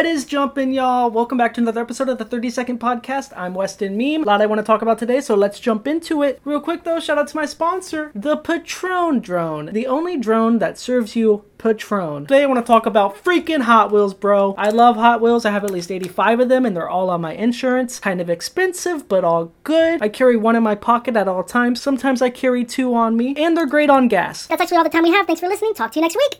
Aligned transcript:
What 0.00 0.06
is 0.06 0.24
jumping, 0.24 0.72
y'all? 0.72 1.10
Welcome 1.10 1.36
back 1.36 1.52
to 1.52 1.60
another 1.60 1.82
episode 1.82 2.08
of 2.08 2.16
the 2.16 2.24
30 2.24 2.48
Second 2.48 2.80
Podcast. 2.80 3.34
I'm 3.36 3.52
Westin 3.52 3.96
Meme. 3.96 4.22
A 4.22 4.26
lot 4.26 4.40
I 4.40 4.46
want 4.46 4.58
to 4.58 4.64
talk 4.64 4.80
about 4.80 4.98
today, 4.98 5.20
so 5.20 5.34
let's 5.34 5.60
jump 5.60 5.86
into 5.86 6.22
it. 6.22 6.40
Real 6.42 6.58
quick 6.58 6.84
though, 6.84 6.98
shout 7.00 7.18
out 7.18 7.28
to 7.28 7.36
my 7.36 7.44
sponsor, 7.44 8.10
the 8.14 8.38
Patron 8.38 9.18
drone, 9.20 9.66
the 9.66 9.86
only 9.86 10.16
drone 10.16 10.58
that 10.58 10.78
serves 10.78 11.16
you 11.16 11.44
Patron. 11.58 12.24
Today 12.24 12.44
I 12.44 12.46
want 12.46 12.64
to 12.64 12.66
talk 12.66 12.86
about 12.86 13.22
freaking 13.22 13.60
Hot 13.60 13.92
Wheels, 13.92 14.14
bro. 14.14 14.54
I 14.56 14.70
love 14.70 14.96
Hot 14.96 15.20
Wheels. 15.20 15.44
I 15.44 15.50
have 15.50 15.64
at 15.64 15.70
least 15.70 15.92
85 15.92 16.40
of 16.40 16.48
them 16.48 16.64
and 16.64 16.74
they're 16.74 16.88
all 16.88 17.10
on 17.10 17.20
my 17.20 17.34
insurance. 17.34 18.00
Kind 18.00 18.22
of 18.22 18.30
expensive, 18.30 19.06
but 19.06 19.22
all 19.22 19.52
good. 19.64 20.00
I 20.00 20.08
carry 20.08 20.38
one 20.38 20.56
in 20.56 20.62
my 20.62 20.76
pocket 20.76 21.14
at 21.14 21.28
all 21.28 21.44
times. 21.44 21.82
Sometimes 21.82 22.22
I 22.22 22.30
carry 22.30 22.64
two 22.64 22.94
on 22.94 23.18
me 23.18 23.34
and 23.36 23.54
they're 23.54 23.66
great 23.66 23.90
on 23.90 24.08
gas. 24.08 24.46
That's 24.46 24.62
actually 24.62 24.78
all 24.78 24.84
the 24.84 24.88
time 24.88 25.02
we 25.02 25.10
have. 25.10 25.26
Thanks 25.26 25.42
for 25.42 25.48
listening. 25.48 25.74
Talk 25.74 25.92
to 25.92 25.98
you 25.98 26.02
next 26.02 26.16
week. 26.16 26.38